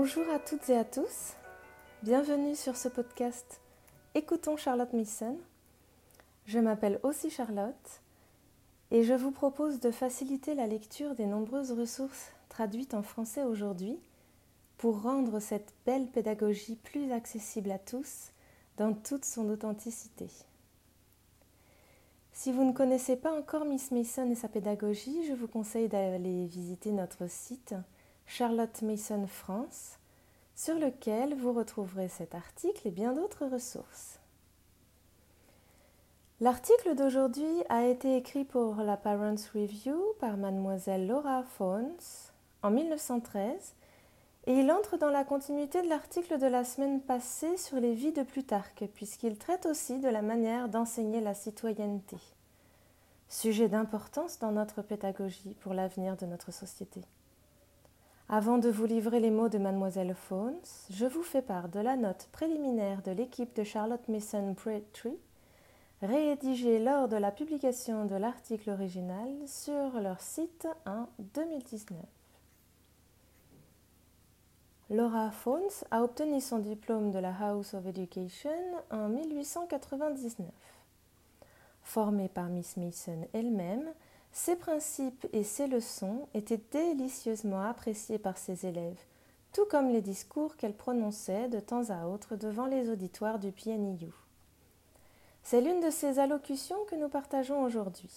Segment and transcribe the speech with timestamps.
[0.00, 1.34] Bonjour à toutes et à tous.
[2.04, 3.60] Bienvenue sur ce podcast
[4.14, 5.36] Écoutons Charlotte Mason.
[6.46, 8.00] Je m'appelle aussi Charlotte
[8.92, 13.98] et je vous propose de faciliter la lecture des nombreuses ressources traduites en français aujourd'hui
[14.76, 18.30] pour rendre cette belle pédagogie plus accessible à tous
[18.76, 20.28] dans toute son authenticité.
[22.32, 26.46] Si vous ne connaissez pas encore Miss Mason et sa pédagogie, je vous conseille d'aller
[26.46, 27.74] visiter notre site
[28.30, 29.98] Charlotte Mason France,
[30.54, 34.20] sur lequel vous retrouverez cet article et bien d'autres ressources.
[36.40, 41.96] L'article d'aujourd'hui a été écrit pour la Parents Review par mademoiselle Laura Fownes
[42.62, 43.74] en 1913
[44.46, 48.12] et il entre dans la continuité de l'article de la semaine passée sur les vies
[48.12, 52.18] de Plutarque, puisqu'il traite aussi de la manière d'enseigner la citoyenneté,
[53.30, 57.00] sujet d'importance dans notre pédagogie pour l'avenir de notre société.
[58.30, 61.96] Avant de vous livrer les mots de mademoiselle Fownes, je vous fais part de la
[61.96, 65.16] note préliminaire de l'équipe de Charlotte Mason Poetry,
[66.02, 71.96] rédigée lors de la publication de l'article original sur leur site en 2019.
[74.90, 78.50] Laura Fownes a obtenu son diplôme de la House of Education
[78.90, 80.46] en 1899.
[81.82, 83.88] Formée par Miss Mason elle-même,
[84.32, 89.00] ses principes et ses leçons étaient délicieusement appréciés par ses élèves,
[89.52, 94.12] tout comme les discours qu'elle prononçait de temps à autre devant les auditoires du PNIU.
[95.42, 98.10] C'est l'une de ces allocutions que nous partageons aujourd'hui.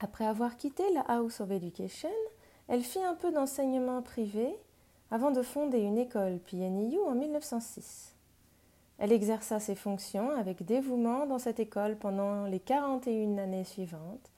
[0.00, 2.10] Après avoir quitté la House of Education,
[2.68, 4.54] elle fit un peu d'enseignement privé
[5.10, 8.13] avant de fonder une école PNIU en 1906.
[8.98, 14.30] Elle exerça ses fonctions avec dévouement dans cette école pendant les 41 années suivantes,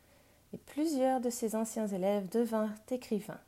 [0.52, 3.40] et plusieurs de ses anciens élèves devinrent écrivains.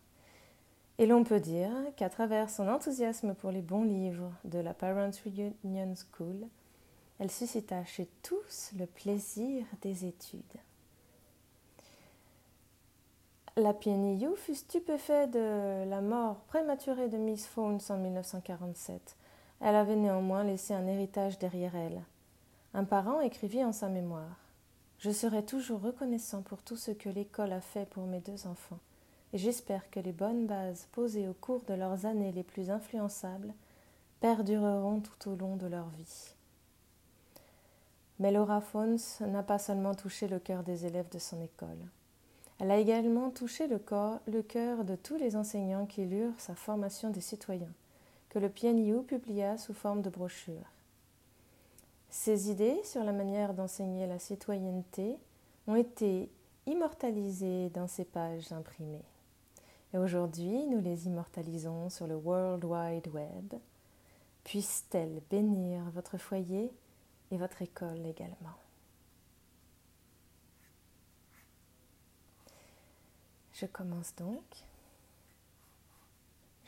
[0.99, 5.11] Et l'on peut dire qu'à travers son enthousiasme pour les bons livres de la Parents
[5.25, 6.47] Reunion School,
[7.21, 10.43] elle suscita chez tous le plaisir des études.
[13.57, 19.17] La PNIU fut stupéfait de la mort prématurée de Miss Fownes en 1947.
[19.61, 22.03] Elle avait néanmoins laissé un héritage derrière elle.
[22.75, 24.39] Un parent écrivit en sa mémoire
[24.99, 28.79] Je serai toujours reconnaissant pour tout ce que l'école a fait pour mes deux enfants,
[29.33, 33.53] et j'espère que les bonnes bases posées au cours de leurs années les plus influençables
[34.21, 36.35] perdureront tout au long de leur vie.
[38.19, 41.79] Mais Laura Fons n'a pas seulement touché le cœur des élèves de son école.
[42.61, 47.11] Elle a également touché le, corps, cœur de tous les enseignants qui lurent sa formation
[47.11, 47.73] des citoyens,
[48.41, 50.73] le PNU publia sous forme de brochure.
[52.11, 55.17] Ces idées sur la manière d'enseigner la citoyenneté
[55.67, 56.31] ont été
[56.67, 59.05] immortalisées dans ces pages imprimées.
[59.95, 63.55] Et aujourd'hui, nous les immortalisons sur le World Wide Web.
[64.45, 66.71] Puisse-t-elle bénir votre foyer
[67.31, 68.57] et votre école également.
[73.53, 74.68] Je commence donc.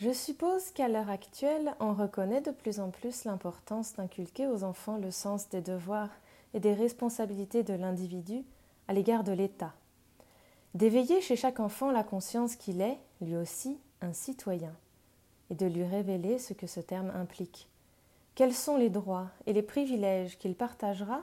[0.00, 4.96] Je suppose qu'à l'heure actuelle, on reconnaît de plus en plus l'importance d'inculquer aux enfants
[4.96, 6.08] le sens des devoirs
[6.54, 8.42] et des responsabilités de l'individu
[8.88, 9.74] à l'égard de l'État,
[10.72, 14.74] d'éveiller chez chaque enfant la conscience qu'il est, lui aussi, un citoyen,
[15.50, 17.68] et de lui révéler ce que ce terme implique,
[18.34, 21.20] quels sont les droits et les privilèges qu'il partagera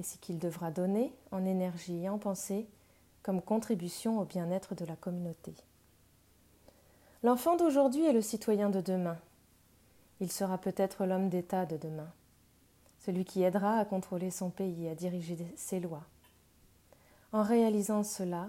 [0.00, 2.66] et ce qu'il devra donner en énergie et en pensée
[3.22, 5.54] comme contribution au bien-être de la communauté?
[7.22, 9.18] L'enfant d'aujourd'hui est le citoyen de demain.
[10.20, 12.08] Il sera peut-être l'homme d'État de demain,
[12.98, 16.04] celui qui aidera à contrôler son pays, à diriger ses lois.
[17.32, 18.48] En réalisant cela,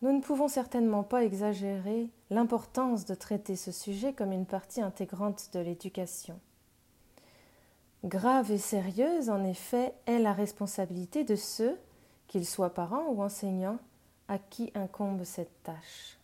[0.00, 5.50] nous ne pouvons certainement pas exagérer l'importance de traiter ce sujet comme une partie intégrante
[5.52, 6.40] de l'éducation.
[8.04, 11.78] Grave et sérieuse, en effet, est la responsabilité de ceux
[12.26, 13.78] qu'ils soient parents ou enseignants,
[14.28, 16.15] à qui incombe cette tâche.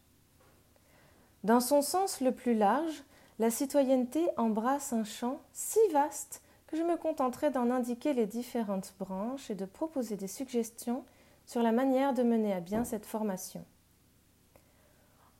[1.44, 3.02] Dans son sens le plus large,
[3.38, 8.94] la citoyenneté embrasse un champ si vaste que je me contenterai d'en indiquer les différentes
[8.98, 11.04] branches et de proposer des suggestions
[11.46, 13.64] sur la manière de mener à bien cette formation.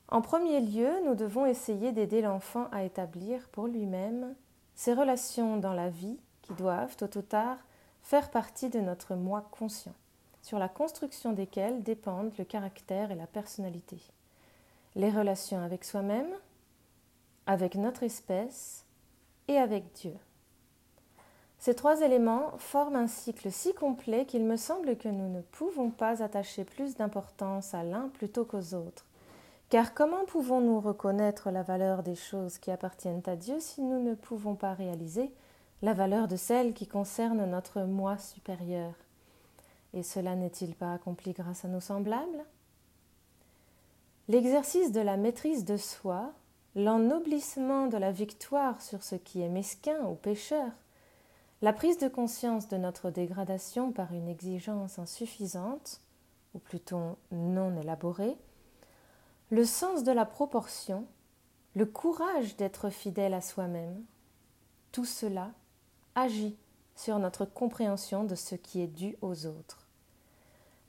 [0.08, 4.34] En premier lieu, nous devons essayer d'aider l'enfant à établir pour lui-même
[4.75, 7.58] ses relations dans la vie qui doivent, tôt ou tard,
[8.02, 9.94] faire partie de notre moi conscient
[10.43, 13.99] sur la construction desquelles dépendent le caractère et la personnalité.
[14.94, 16.33] Les relations avec soi-même,
[17.47, 18.85] avec notre espèce
[19.49, 20.15] et avec Dieu.
[21.59, 25.91] Ces trois éléments forment un cycle si complet qu'il me semble que nous ne pouvons
[25.91, 29.06] pas attacher plus d'importance à l'un plutôt qu'aux autres,
[29.73, 34.15] Car comment pouvons-nous reconnaître la valeur des choses qui appartiennent à Dieu si nous ne
[34.15, 35.33] pouvons pas réaliser
[35.81, 38.93] la valeur de celles qui concernent notre moi supérieur?
[39.95, 42.45] Et cela n'est-il pas accompli grâce à nos semblables?
[44.29, 46.33] L'exercice de la maîtrise de soi,
[46.77, 50.71] l'ennoblissement de la victoire sur ce qui est mesquin ou pécheur,
[51.61, 56.01] la prise de conscience de notre dégradation par une exigence insuffisante,
[56.55, 58.37] ou plutôt non élaborée,
[59.51, 61.05] le sens de la proportion,
[61.75, 64.05] le courage d'être fidèle à soi-même,
[64.93, 65.51] tout cela
[66.15, 66.57] agit
[66.95, 69.89] sur notre compréhension de ce qui est dû aux autres,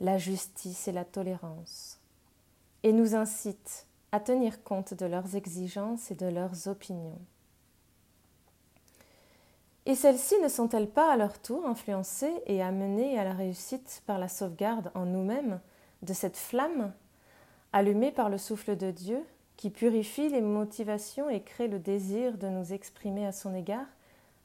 [0.02, 2.00] la justice et la tolérance,
[2.84, 7.20] et nous incite à tenir compte de leurs exigences et de leurs opinions.
[9.86, 14.18] Et celles-ci ne sont-elles pas à leur tour influencées et amenées à la réussite par
[14.18, 15.60] la sauvegarde en nous-mêmes
[16.04, 16.94] de cette flamme
[17.74, 19.26] allumée par le souffle de Dieu
[19.58, 23.88] qui purifie les motivations et crée le désir de nous exprimer à son égard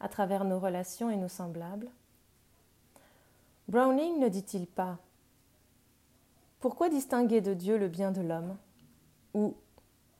[0.00, 1.88] à travers nos relations et nos semblables?
[3.68, 4.98] Browning ne dit-il pas
[6.60, 8.56] Pourquoi distinguer de Dieu le bien de l'homme?
[9.34, 9.54] Ou,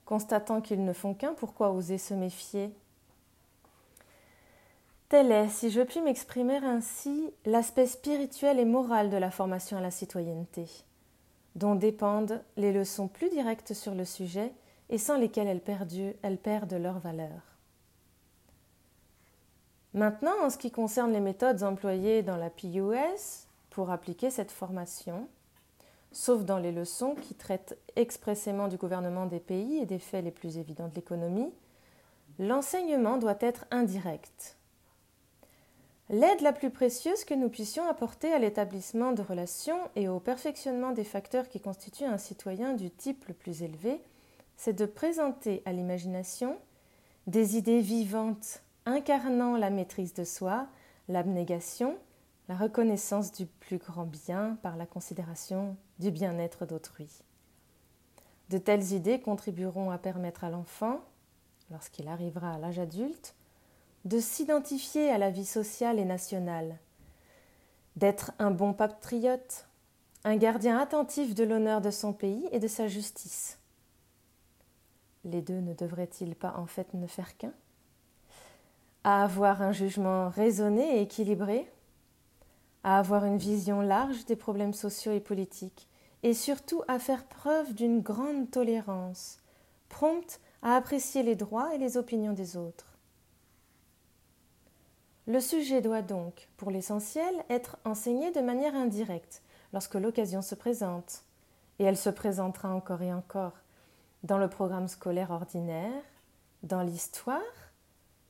[0.05, 2.73] constatant qu'ils ne font qu'un, pourquoi oser se méfier?
[5.09, 9.81] Tel est, si je puis m'exprimer ainsi, l'aspect spirituel et moral de la formation à
[9.81, 10.67] la citoyenneté,
[11.57, 14.53] dont dépendent les leçons plus directes sur le sujet
[14.91, 17.41] et sans lesquelles elles perdent, elles perdent leur valeur.
[19.95, 25.27] Maintenant, en ce qui concerne les méthodes employées dans la PUS pour appliquer cette formation,
[26.13, 30.31] sauf dans les leçons qui traitent expressément du gouvernement des pays et des faits les
[30.31, 31.53] plus évidents de l'économie,
[32.39, 34.57] l'enseignement doit être indirect.
[36.11, 40.93] L'aide la plus précieuse que nous puissions apporter à l'établissement de relations et au perfectionnement
[40.93, 44.01] des facteurs qui constituent un citoyen du type le plus élevé,
[44.57, 46.57] c'est de présenter à l'imagination
[47.27, 50.67] des idées vivantes incarnant la maîtrise de soi,
[51.09, 51.99] l'abnégation,
[52.49, 57.11] la reconnaissance du plus grand bien par la considération du bien-être d'autrui.
[58.49, 61.01] De telles idées contribueront à permettre à l'enfant,
[61.71, 63.35] lorsqu'il arrivera à l'âge adulte,
[64.07, 66.79] de s'identifier à la vie sociale et nationale,
[67.97, 69.67] d'être un bon patriote,
[70.25, 73.59] un gardien attentif de l'honneur de son pays et de sa justice.
[75.25, 77.53] Les deux ne devraient-ils pas en fait ne faire qu'un?
[79.05, 81.71] À avoir un jugement raisonné et équilibré,
[82.85, 85.89] à avoir une vision large des problèmes sociaux et politiques,
[86.23, 89.39] et surtout à faire preuve d'une grande tolérance,
[89.89, 92.99] prompte à apprécier les droits et les opinions des autres.
[95.27, 99.43] Le sujet doit donc, pour l'essentiel, être enseigné de manière indirecte,
[99.73, 101.25] lorsque l'occasion se présente,
[101.79, 103.53] et elle se présentera encore et encore
[104.23, 106.03] dans le programme scolaire ordinaire,
[106.63, 107.43] dans l'histoire,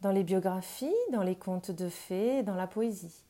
[0.01, 3.25] dans les biographies, dans les contes de fées, dans la poésie.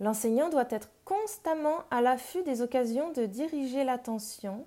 [0.00, 4.66] L'enseignant doit être constamment à l'affût des occasions de diriger l'attention,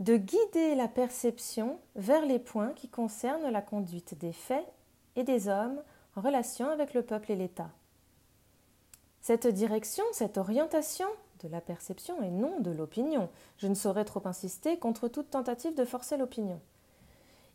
[0.00, 4.66] de guider la perception vers les points qui concernent la conduite des faits
[5.14, 5.82] et des hommes
[6.16, 7.70] en relation avec le peuple et l'État.
[9.20, 11.06] Cette direction, cette orientation
[11.44, 15.74] de la perception et non de l'opinion, je ne saurais trop insister contre toute tentative
[15.74, 16.60] de forcer l'opinion,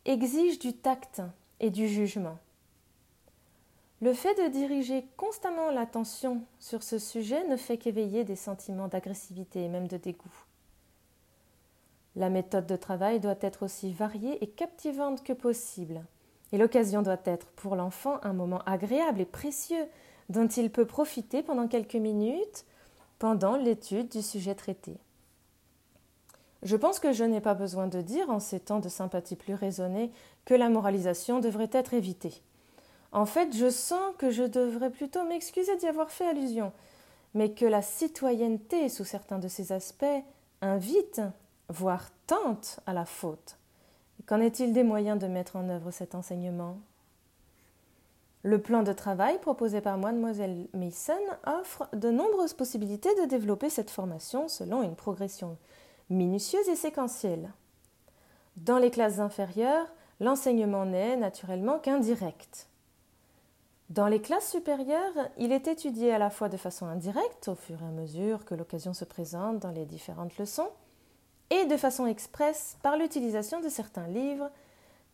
[0.04, 1.20] exige du tact
[1.60, 2.38] et du jugement.
[4.00, 9.64] Le fait de diriger constamment l'attention sur ce sujet ne fait qu'éveiller des sentiments d'agressivité
[9.64, 10.44] et même de dégoût.
[12.14, 16.04] La méthode de travail doit être aussi variée et captivante que possible.
[16.52, 19.86] Et l'occasion doit être pour l'enfant un moment agréable et précieux
[20.28, 22.64] dont il peut profiter pendant quelques minutes
[23.18, 24.96] pendant l'étude du sujet traité.
[26.62, 29.54] Je pense que je n'ai pas besoin de dire, en ces temps de sympathie plus
[29.54, 30.12] raisonnée,
[30.44, 32.42] que la moralisation devrait être évitée.
[33.12, 36.72] En fait, je sens que je devrais plutôt m'excuser d'y avoir fait allusion,
[37.34, 40.04] mais que la citoyenneté, sous certains de ses aspects,
[40.60, 41.22] invite,
[41.68, 43.56] voire tente à la faute.
[44.26, 46.78] Qu'en est-il des moyens de mettre en œuvre cet enseignement?
[48.42, 53.90] Le plan de travail proposé par mademoiselle Mason offre de nombreuses possibilités de développer cette
[53.90, 55.56] formation selon une progression
[56.08, 57.50] minutieuse et séquentielle.
[58.56, 59.86] Dans les classes inférieures,
[60.20, 62.67] l'enseignement n'est naturellement qu'indirect.
[63.88, 67.80] Dans les classes supérieures, il est étudié à la fois de façon indirecte, au fur
[67.82, 70.68] et à mesure que l'occasion se présente dans les différentes leçons,
[71.48, 74.50] et de façon expresse par l'utilisation de certains livres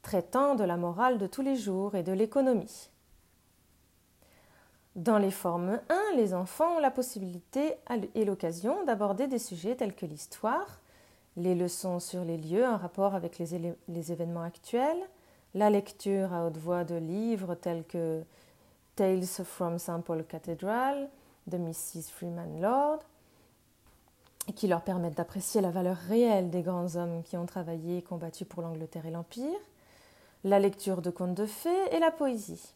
[0.03, 2.91] traitant de la morale de tous les jours et de l'économie.
[4.97, 7.77] Dans les formes 1, les enfants ont la possibilité
[8.15, 10.81] et l'occasion d'aborder des sujets tels que l'histoire,
[11.37, 15.03] les leçons sur les lieux en rapport avec les, les événements actuels,
[15.55, 18.25] la lecture à haute voix de livres tels que
[18.97, 20.03] Tales from St.
[20.05, 21.09] Paul Cathedral
[21.47, 22.11] de Mrs.
[22.11, 23.01] Freeman Lord,
[24.55, 28.45] qui leur permettent d'apprécier la valeur réelle des grands hommes qui ont travaillé et combattu
[28.45, 29.59] pour l'Angleterre et l'Empire,
[30.45, 32.75] la lecture de contes de fées et la poésie.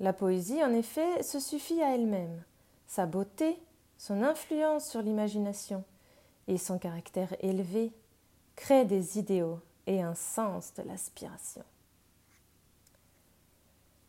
[0.00, 2.42] La poésie, en effet, se suffit à elle-même.
[2.86, 3.58] Sa beauté,
[3.96, 5.82] son influence sur l'imagination
[6.46, 7.92] et son caractère élevé
[8.56, 11.64] créent des idéaux et un sens de l'aspiration.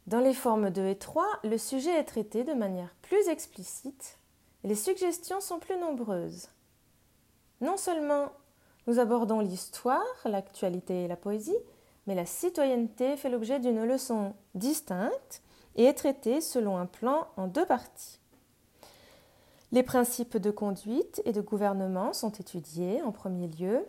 [0.08, 4.20] Dans les formes 2 et 3, le sujet est traité de manière plus explicite
[4.64, 6.50] et les suggestions sont plus nombreuses.
[7.60, 8.32] Non seulement
[8.86, 11.58] nous abordons l'histoire, l'actualité et la poésie,
[12.06, 15.42] mais la citoyenneté fait l'objet d'une leçon distincte
[15.76, 18.20] et est traitée selon un plan en deux parties.
[19.72, 23.84] Les principes de conduite et de gouvernement sont étudiés en premier lieu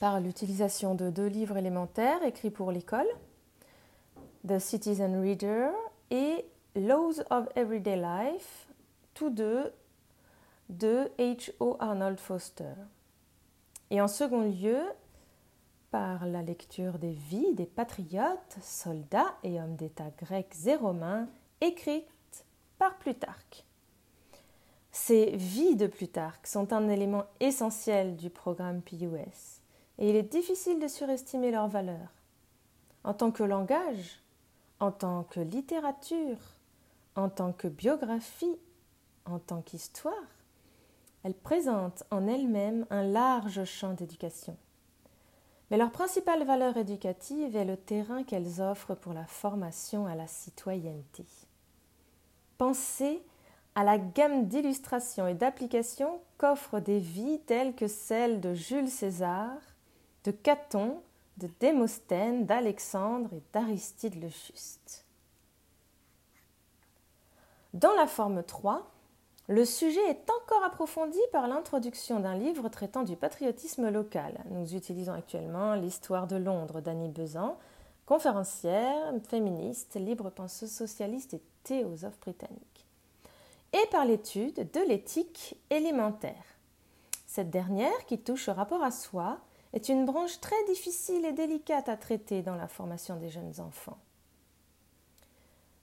[0.00, 3.06] par l'utilisation de deux livres élémentaires écrits pour l'école,
[4.46, 5.70] The Citizen Reader
[6.10, 6.44] et
[6.76, 8.68] Laws of Everyday Life,
[9.14, 9.72] tous deux
[10.68, 11.50] de H.
[11.60, 11.78] O.
[11.80, 12.74] Arnold Foster.
[13.88, 14.82] Et en second lieu,
[15.90, 21.26] par la lecture des vies des patriotes, soldats et hommes d'État grecs et romains,
[21.62, 22.44] écrites
[22.78, 23.64] par Plutarque.
[24.92, 29.62] Ces vies de Plutarque sont un élément essentiel du programme PUS,
[29.96, 32.12] et il est difficile de surestimer leur valeur.
[33.04, 34.20] En tant que langage,
[34.80, 36.38] en tant que littérature,
[37.16, 38.58] en tant que biographie,
[39.24, 40.14] en tant qu'histoire,
[41.22, 44.56] elles présentent en elles-mêmes un large champ d'éducation.
[45.70, 50.26] Mais leur principale valeur éducative est le terrain qu'elles offrent pour la formation à la
[50.26, 51.24] citoyenneté.
[52.58, 53.22] Pensez
[53.74, 59.56] à la gamme d'illustrations et d'applications qu'offrent des vies telles que celles de Jules César,
[60.24, 61.00] de Caton,
[61.38, 65.04] de Démosthène, d'Alexandre et d'Aristide le Juste.
[67.72, 68.88] Dans la forme 3,
[69.48, 74.42] le sujet est encore approfondi par l'introduction d'un livre traitant du patriotisme local.
[74.50, 77.58] Nous utilisons actuellement l'histoire de Londres d'Annie Besant,
[78.06, 82.86] conférencière, féministe, libre penseuse socialiste et théosophe britannique.
[83.72, 86.44] Et par l'étude de l'éthique élémentaire.
[87.26, 89.38] Cette dernière, qui touche au rapport à soi,
[89.74, 93.98] est une branche très difficile et délicate à traiter dans la formation des jeunes enfants.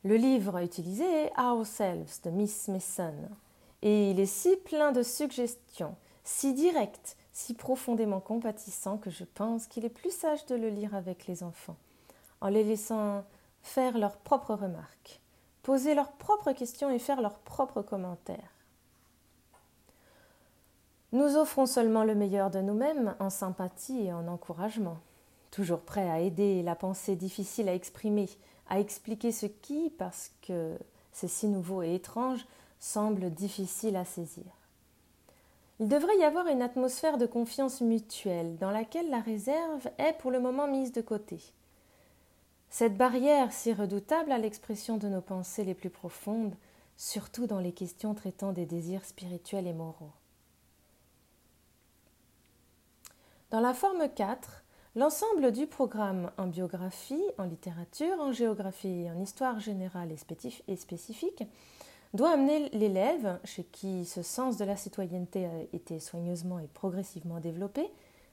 [0.04, 3.14] Le livre utilisé est Ourselves de Miss Mason,
[3.82, 9.68] et il est si plein de suggestions, si direct, si profondément compatissant que je pense
[9.68, 11.78] qu'il est plus sage de le lire avec les enfants,
[12.40, 13.26] en les laissant
[13.62, 15.20] faire leurs propres remarques,
[15.64, 18.54] poser leurs propres questions et faire leurs propres commentaires.
[21.14, 24.98] Nous offrons seulement le meilleur de nous-mêmes en sympathie et en encouragement,
[25.52, 28.30] toujours prêts à aider la pensée difficile à exprimer,
[28.70, 30.78] à expliquer ce qui, parce que
[31.12, 32.46] c'est si nouveau et étrange,
[32.80, 34.46] semble difficile à saisir.
[35.82, 40.32] Il devrait y avoir une atmosphère de confiance mutuelle dans laquelle la réserve est pour
[40.32, 41.40] le moment mise de côté.
[42.70, 46.56] Cette barrière si redoutable à l'expression de nos pensées les plus profondes,
[46.96, 50.14] surtout dans les questions traitant des désirs spirituels et moraux.
[53.52, 54.64] Dans la forme 4,
[54.96, 60.14] l'ensemble du programme en biographie, en littérature, en géographie et en histoire générale
[60.70, 61.44] et spécifique
[62.14, 67.42] doit amener l'élève, chez qui ce sens de la citoyenneté a été soigneusement et progressivement
[67.42, 67.92] développé,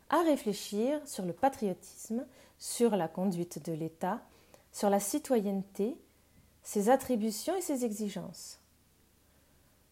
[0.09, 2.25] à réfléchir sur le patriotisme,
[2.61, 4.21] sur la conduite de l'État,
[4.71, 5.97] sur la citoyenneté,
[6.63, 8.61] ses attributions et ses exigences.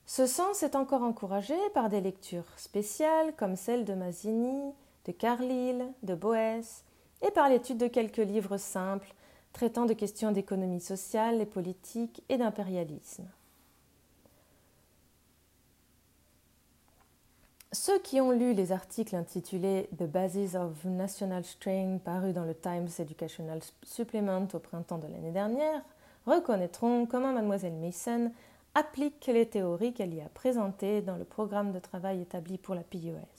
[0.07, 4.73] Ce sens est encore encouragé par des lectures spéciales comme celle de Mazzini,
[5.07, 6.85] de Carlyle, de Boès,
[7.27, 9.15] et par l'étude de quelques livres simples
[9.53, 13.27] traitant de questions d'économie sociale et politique et d'impérialisme.
[17.73, 22.55] Ceux qui ont lu les articles intitulés The Basis of National Strain parus dans le
[22.55, 25.83] Times Educational Supplement au printemps de l'année dernière
[26.27, 28.33] reconnaîtront comment mademoiselle Mason
[28.75, 32.83] applique les théories qu'elle y a présentées dans le programme de travail établi pour la
[32.83, 33.36] PUS.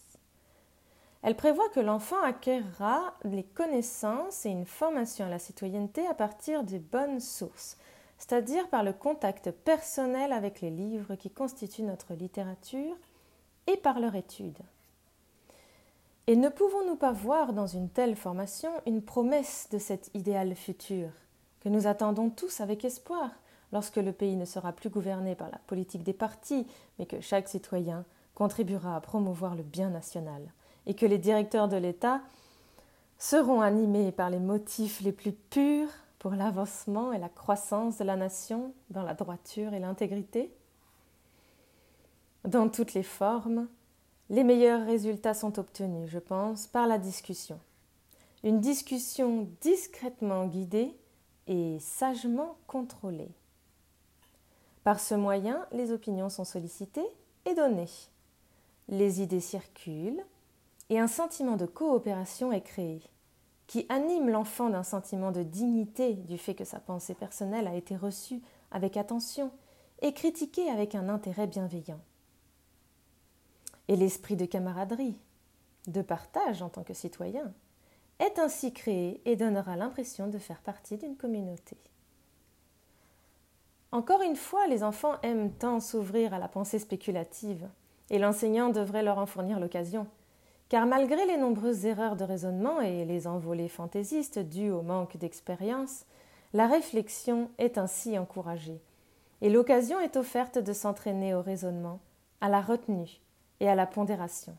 [1.27, 6.63] Elle prévoit que l'enfant acquérera les connaissances et une formation à la citoyenneté à partir
[6.63, 7.75] des bonnes sources,
[8.17, 12.95] c'est-à-dire par le contact personnel avec les livres qui constituent notre littérature
[13.67, 14.57] et par leur étude.
[16.27, 21.09] Et ne pouvons-nous pas voir dans une telle formation une promesse de cet idéal futur,
[21.59, 23.31] que nous attendons tous avec espoir,
[23.73, 26.65] lorsque le pays ne sera plus gouverné par la politique des partis,
[26.97, 30.53] mais que chaque citoyen contribuera à promouvoir le bien national,
[30.87, 32.21] et que les directeurs de l'État
[33.19, 38.15] seront animés par les motifs les plus purs pour l'avancement et la croissance de la
[38.15, 40.51] nation dans la droiture et l'intégrité
[42.45, 43.67] Dans toutes les formes,
[44.29, 47.59] les meilleurs résultats sont obtenus, je pense, par la discussion.
[48.43, 50.95] Une discussion discrètement guidée
[51.47, 53.31] et sagement contrôlée.
[54.83, 57.07] Par ce moyen, les opinions sont sollicitées
[57.45, 57.89] et données.
[58.89, 60.23] Les idées circulent
[60.89, 63.01] et un sentiment de coopération est créé,
[63.67, 67.95] qui anime l'enfant d'un sentiment de dignité du fait que sa pensée personnelle a été
[67.95, 68.41] reçue
[68.71, 69.51] avec attention
[70.01, 71.99] et critiquée avec un intérêt bienveillant.
[73.87, 75.17] Et l'esprit de camaraderie,
[75.87, 77.53] de partage en tant que citoyen,
[78.19, 81.77] est ainsi créé et donnera l'impression de faire partie d'une communauté.
[83.91, 87.69] Encore une fois, les enfants aiment tant s'ouvrir à la pensée spéculative,
[88.09, 90.07] et l'enseignant devrait leur en fournir l'occasion,
[90.69, 96.05] car malgré les nombreuses erreurs de raisonnement et les envolées fantaisistes dues au manque d'expérience,
[96.53, 98.81] la réflexion est ainsi encouragée,
[99.41, 101.99] et l'occasion est offerte de s'entraîner au raisonnement,
[102.41, 103.21] à la retenue
[103.59, 104.55] et à la pondération.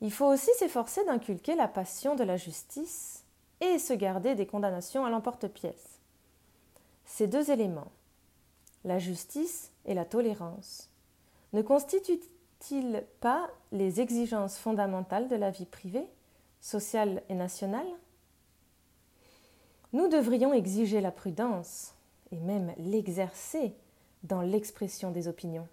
[0.00, 3.24] Il faut aussi s'efforcer d'inculquer la passion de la justice
[3.60, 5.98] et se garder des condamnations à l'emporte-pièce.
[7.04, 7.90] Ces deux éléments,
[8.84, 10.88] la justice et la tolérance,
[11.52, 11.60] ne
[12.60, 16.08] constituent-ils pas les exigences fondamentales de la vie privée,
[16.60, 17.86] sociale et nationale?
[19.92, 21.94] Nous devrions exiger la prudence,
[22.30, 23.74] et même l'exercer,
[24.22, 25.66] dans l'expression des opinions.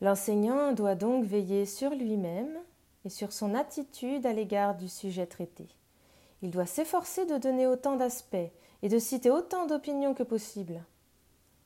[0.00, 2.58] L'enseignant doit donc veiller sur lui-même
[3.04, 5.68] et sur son attitude à l'égard du sujet traité.
[6.42, 8.50] Il doit s'efforcer de donner autant d'aspects
[8.82, 10.82] et de citer autant d'opinions que possible,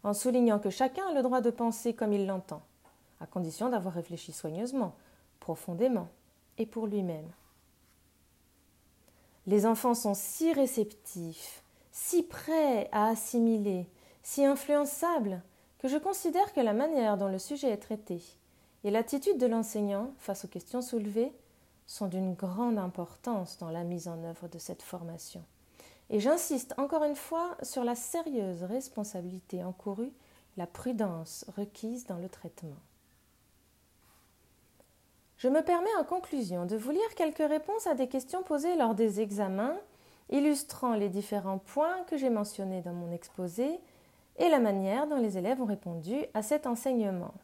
[0.02, 2.61] en soulignant que chacun a le droit de penser comme il l'entend,
[3.20, 4.94] à condition d'avoir réfléchi soigneusement,
[5.40, 6.09] profondément
[6.59, 7.31] et pour lui-même.
[9.46, 13.87] Les enfants sont si réceptifs, si prêts à assimiler,
[14.22, 15.40] si influençables,
[15.79, 18.22] que je considère que la manière dont le sujet est traité
[18.87, 21.33] et l'attitude de l'enseignant face aux questions soulevées
[21.87, 25.44] sont d'une grande importance dans la mise en œuvre de cette formation.
[26.09, 30.12] Et j'insiste encore une fois sur la sérieuse responsabilité encourue,
[30.57, 32.76] la prudence requise dans le traitement.
[35.37, 38.94] Je me permets en conclusion de vous lire quelques réponses à des questions posées lors
[38.94, 39.77] des examens,
[40.31, 43.79] illustrant les différents points que j'ai mentionnés dans mon exposé
[44.38, 47.35] et la manière dont les élèves ont répondu à cet enseignement.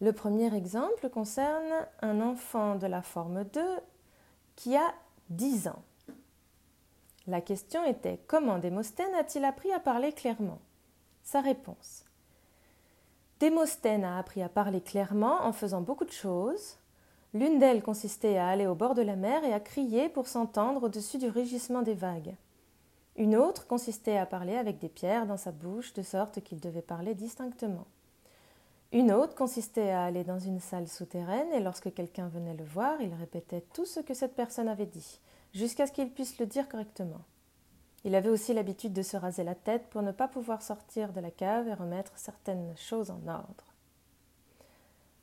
[0.00, 3.60] Le premier exemple concerne un enfant de la forme 2
[4.56, 4.94] qui a
[5.30, 5.82] 10 ans.
[7.26, 10.60] La question était comment Démosthène a-t-il appris à parler clairement?
[11.22, 12.07] Sa réponse
[13.40, 16.76] Démosthène a appris à parler clairement en faisant beaucoup de choses.
[17.34, 20.84] L'une d'elles consistait à aller au bord de la mer et à crier pour s'entendre
[20.84, 22.34] au-dessus du rugissement des vagues.
[23.16, 26.82] Une autre consistait à parler avec des pierres dans sa bouche de sorte qu'il devait
[26.82, 27.86] parler distinctement.
[28.90, 33.00] Une autre consistait à aller dans une salle souterraine et lorsque quelqu'un venait le voir,
[33.00, 35.20] il répétait tout ce que cette personne avait dit,
[35.52, 37.20] jusqu'à ce qu'il puisse le dire correctement.
[38.04, 41.20] Il avait aussi l'habitude de se raser la tête pour ne pas pouvoir sortir de
[41.20, 43.64] la cave et remettre certaines choses en ordre.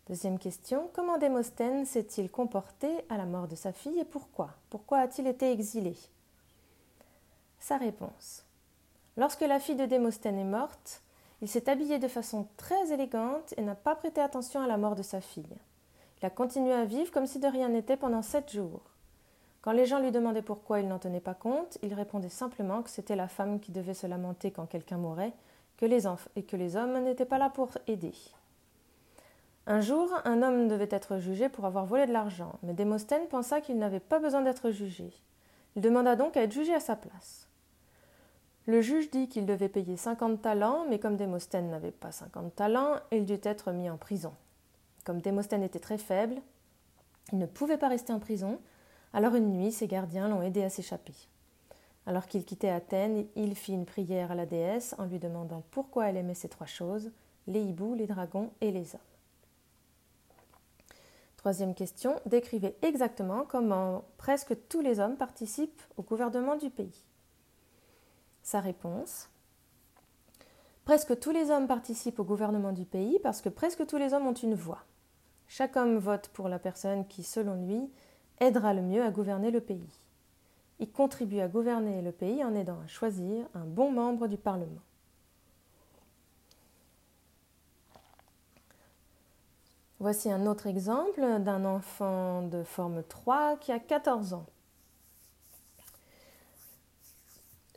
[0.08, 4.52] Deuxième question, comment Démosthène s'est-il comporté à la mort de sa fille et pourquoi?
[4.70, 5.96] Pourquoi a-t-il été exilé?
[7.60, 8.46] Sa réponse.
[9.18, 11.02] Lorsque la fille de Démosthène est morte,
[11.42, 14.96] il s'est habillé de façon très élégante et n'a pas prêté attention à la mort
[14.96, 15.58] de sa fille.
[16.22, 18.84] Il a continué à vivre comme si de rien n'était pendant sept jours.
[19.65, 22.89] Quand les gens lui demandaient pourquoi il n'en tenait pas compte, il répondait simplement que
[22.91, 25.34] c'était la femme qui devait se lamenter quand quelqu'un mourait,
[25.78, 26.04] que les
[26.36, 28.13] et que les hommes n'étaient pas là pour aider.
[29.65, 33.60] Un jour, un homme devait être jugé pour avoir volé de l'argent, mais Démosthène pensa
[33.60, 35.12] qu'il n'avait pas besoin d'être jugé.
[35.75, 37.49] Il demanda donc à être jugé à sa place.
[38.67, 42.97] Le juge dit qu'il devait payer cinquante talents, mais comme Démosthène n'avait pas cinquante talents,
[43.12, 44.34] il dut être mis en prison.
[45.06, 46.36] Comme Démosthène était très faible,
[47.32, 48.60] il ne pouvait pas rester en prison,
[49.15, 51.15] alors une nuit ses gardiens l'ont aidé à s'échapper.
[52.06, 56.10] Alors qu'il quittait Athènes, il fit une prière à la déesse en lui demandant pourquoi
[56.10, 57.12] elle aimait ces trois choses,
[57.47, 59.01] les hiboux, les dragons et les hommes.
[61.38, 67.06] Troisième question, décrivez exactement comment presque tous les hommes participent au gouvernement du pays.
[68.43, 69.30] Sa réponse
[70.84, 74.28] Presque tous les hommes participent au gouvernement du pays parce que presque tous les hommes
[74.28, 74.84] ont une voix.
[75.47, 77.89] Chaque homme vote pour la personne qui, selon lui,
[78.39, 79.89] aidera le mieux à gouverner le pays.
[80.80, 84.82] Il contribue à gouverner le pays en aidant à choisir un bon membre du Parlement.
[90.00, 94.45] Voici un autre exemple d'un enfant de forme 3 qui a 14 ans.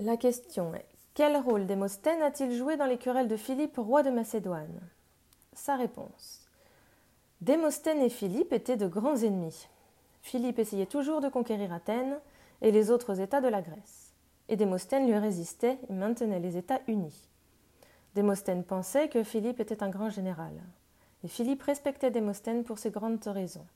[0.01, 4.11] La question est quel rôle Démosthène a-t-il joué dans les querelles de Philippe, roi de
[4.11, 4.81] Macédoine?
[5.53, 6.47] Sa réponse
[7.41, 9.67] Démosthène et Philippe étaient de grands ennemis.
[10.23, 12.19] Philippe essayait toujours de conquérir Athènes
[12.61, 14.13] et les autres États de la Grèce.
[14.49, 17.29] Et Démosthène lui résistait et maintenait les États unis.
[18.15, 20.53] Démosthène pensait que Philippe était un grand général.
[21.25, 23.67] Et Philippe respectait Démosthène pour ses grandes raisons.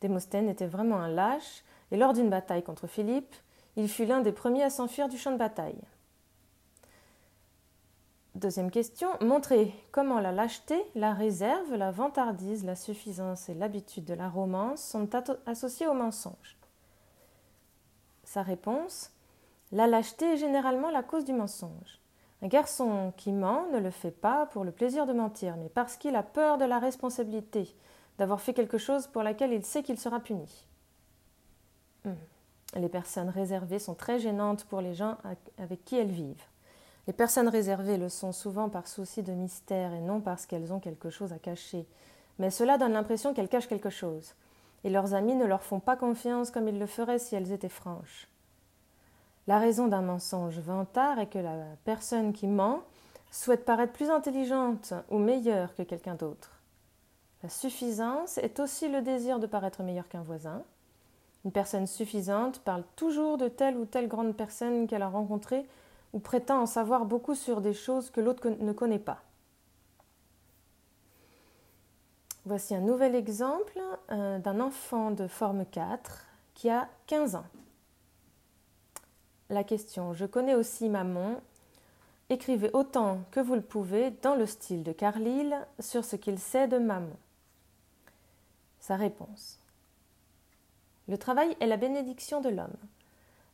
[0.00, 3.34] Démosthène était vraiment un lâche, et lors d'une bataille contre Philippe,
[3.76, 5.80] il fut l'un des premiers à s'enfuir du champ de bataille.
[8.36, 14.12] Deuxième question, montrez comment la lâcheté, la réserve, la vantardise, la suffisance et l'habitude de
[14.12, 15.08] la romance sont
[15.46, 16.58] associées au mensonge?
[18.24, 19.10] Sa réponse,
[19.72, 22.02] la lâcheté est généralement la cause du mensonge.
[22.42, 25.96] Un garçon qui ment ne le fait pas pour le plaisir de mentir, mais parce
[25.96, 27.74] qu'il a peur de la responsabilité,
[28.18, 30.66] d'avoir fait quelque chose pour laquelle il sait qu'il sera puni.
[32.04, 32.12] Hmm.
[32.74, 35.16] Les personnes réservées sont très gênantes pour les gens
[35.56, 36.44] avec qui elles vivent.
[37.06, 40.80] Les personnes réservées le sont souvent par souci de mystère et non parce qu'elles ont
[40.80, 41.86] quelque chose à cacher.
[42.38, 44.34] Mais cela donne l'impression qu'elles cachent quelque chose.
[44.84, 47.68] Et leurs amis ne leur font pas confiance comme ils le feraient si elles étaient
[47.68, 48.28] franches.
[49.46, 52.82] La raison d'un mensonge vantard est que la personne qui ment
[53.30, 56.50] souhaite paraître plus intelligente ou meilleure que quelqu'un d'autre.
[57.44, 60.62] La suffisance est aussi le désir de paraître meilleur qu'un voisin.
[61.44, 65.64] Une personne suffisante parle toujours de telle ou telle grande personne qu'elle a rencontrée
[66.12, 69.22] ou prétend en savoir beaucoup sur des choses que l'autre ne connaît pas.
[72.44, 73.80] Voici un nouvel exemple
[74.12, 77.44] euh, d'un enfant de forme 4 qui a 15 ans
[79.50, 81.40] la question Je connais aussi maman.
[82.28, 86.66] Écrivez autant que vous le pouvez dans le style de Carlyle sur ce qu'il sait
[86.66, 87.16] de maman.
[88.80, 89.60] Sa réponse
[91.08, 92.76] Le travail est la bénédiction de l'homme.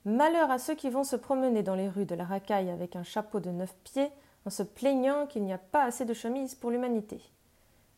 [0.05, 3.05] Malheur à ceux qui vont se promener dans les rues de la racaille avec un
[3.05, 4.11] chapeau de neuf pieds
[4.45, 7.21] en se plaignant qu'il n'y a pas assez de chemises pour l'humanité.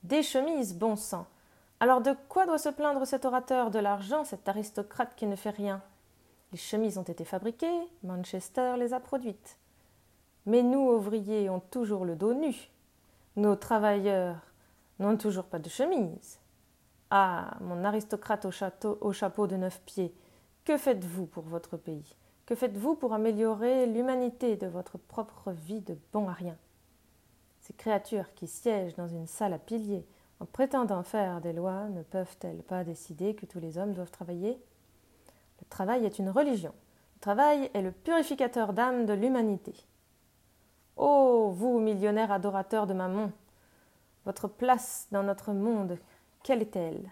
[0.02, 1.26] Des chemises, bon sang.
[1.80, 5.50] Alors de quoi doit se plaindre cet orateur de l'argent, cet aristocrate qui ne fait
[5.50, 5.80] rien?
[6.52, 9.58] Les chemises ont été fabriquées, Manchester les a produites.
[10.44, 12.54] Mais nous, ouvriers, ont toujours le dos nu.
[13.36, 14.36] Nos travailleurs
[14.98, 16.38] n'ont toujours pas de chemise.
[17.10, 20.14] Ah, mon aristocrate au, au chapeau de neuf pieds,
[20.64, 22.16] que faites-vous pour votre pays?
[22.46, 26.56] Que faites-vous pour améliorer l'humanité de votre propre vie de bon à rien?
[27.60, 30.06] Ces créatures qui siègent dans une salle à piliers
[30.40, 34.58] en prétendant faire des lois ne peuvent-elles pas décider que tous les hommes doivent travailler?
[35.60, 36.74] Le travail est une religion.
[37.16, 39.74] Le travail est le purificateur d'âme de l'humanité.
[40.96, 43.32] Ô vous, millionnaires adorateurs de Mammon,
[44.24, 45.98] votre place dans notre monde,
[46.42, 47.10] quelle est-elle?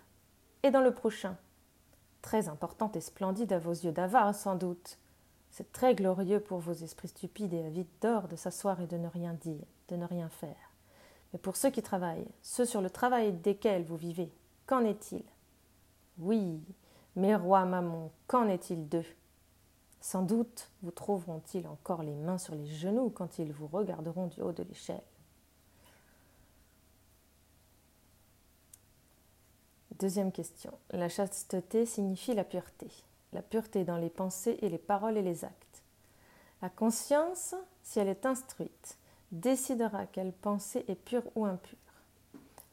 [0.62, 1.36] Et dans le prochain
[2.22, 4.98] Très importante et splendide à vos yeux d'avare, sans doute.
[5.50, 9.08] C'est très glorieux pour vos esprits stupides et avides d'or de s'asseoir et de ne
[9.08, 10.70] rien dire, de ne rien faire.
[11.32, 14.32] Mais pour ceux qui travaillent, ceux sur le travail desquels vous vivez,
[14.66, 15.24] qu'en est-il?
[16.18, 16.60] Oui,
[17.16, 19.04] mes rois Mammon, qu'en est-il d'eux?
[20.00, 24.40] Sans doute vous trouveront-ils encore les mains sur les genoux quand ils vous regarderont du
[24.40, 25.02] haut de l'échelle.
[30.02, 30.72] Deuxième question.
[30.90, 32.88] La chasteté signifie la pureté.
[33.32, 35.82] La pureté dans les pensées et les paroles et les actes.
[36.60, 38.98] La conscience, si elle est instruite,
[39.30, 41.78] décidera quelle pensée est pure ou impure.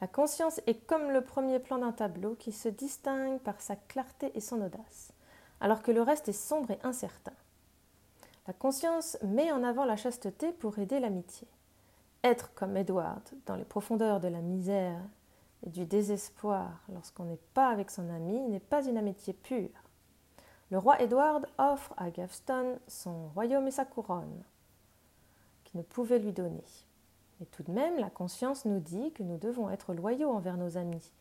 [0.00, 4.32] La conscience est comme le premier plan d'un tableau qui se distingue par sa clarté
[4.34, 5.12] et son audace,
[5.60, 7.34] alors que le reste est sombre et incertain.
[8.48, 11.46] La conscience met en avant la chasteté pour aider l'amitié.
[12.24, 14.98] Être comme Edward dans les profondeurs de la misère
[15.66, 19.68] et du désespoir lorsqu'on n'est pas avec son ami n'est pas une amitié pure.
[20.70, 24.44] Le roi Edward offre à Gaveston son royaume et sa couronne,
[25.64, 26.64] qui ne pouvait lui donner.
[27.40, 30.76] Et tout de même, la conscience nous dit que nous devons être loyaux envers nos
[30.76, 31.12] amis,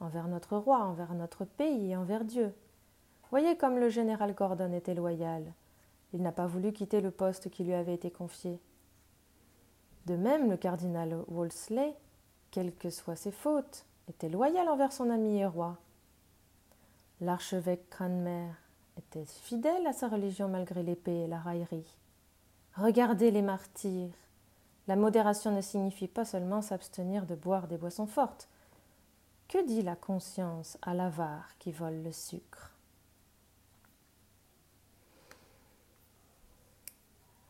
[0.00, 2.52] envers notre roi, envers notre pays et envers Dieu.
[3.30, 5.52] Voyez comme le général Gordon était loyal.
[6.12, 8.58] Il n'a pas voulu quitter le poste qui lui avait été confié.
[10.06, 11.94] De même, le cardinal Wolseley,
[12.50, 15.78] quelles que soient ses fautes, était loyal envers son ami et roi.
[17.20, 18.48] L'archevêque Cranmer
[18.96, 21.96] était fidèle à sa religion malgré l'épée et la raillerie.
[22.76, 24.14] Regardez les martyrs.
[24.86, 28.48] La modération ne signifie pas seulement s'abstenir de boire des boissons fortes.
[29.48, 32.74] Que dit la conscience à l'avare qui vole le sucre?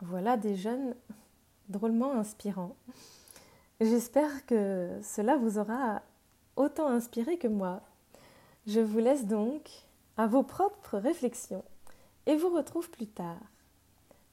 [0.01, 0.94] Voilà des jeunes
[1.68, 2.77] drôlement inspirants.
[3.81, 6.03] J'espère que cela vous aura
[6.59, 7.81] autant inspiré que moi.
[8.66, 9.71] Je vous laisse donc
[10.16, 11.64] à vos propres réflexions
[12.27, 13.40] et vous retrouve plus tard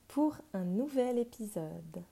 [0.08, 2.04] pour un nouvel épisode.